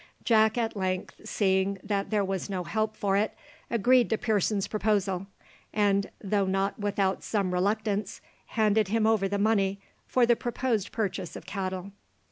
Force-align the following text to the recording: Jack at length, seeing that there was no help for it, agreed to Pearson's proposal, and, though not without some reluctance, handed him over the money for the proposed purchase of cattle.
Jack 0.23 0.57
at 0.57 0.75
length, 0.75 1.21
seeing 1.25 1.77
that 1.83 2.09
there 2.09 2.25
was 2.25 2.49
no 2.49 2.63
help 2.63 2.95
for 2.95 3.15
it, 3.15 3.35
agreed 3.69 4.09
to 4.09 4.17
Pearson's 4.17 4.67
proposal, 4.67 5.27
and, 5.71 6.09
though 6.19 6.47
not 6.47 6.79
without 6.79 7.21
some 7.21 7.53
reluctance, 7.53 8.19
handed 8.47 8.87
him 8.87 9.05
over 9.05 9.27
the 9.27 9.37
money 9.37 9.79
for 10.07 10.25
the 10.25 10.35
proposed 10.35 10.91
purchase 10.91 11.35
of 11.35 11.45
cattle. 11.45 11.91